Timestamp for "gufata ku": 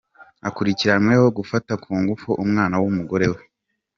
1.37-1.91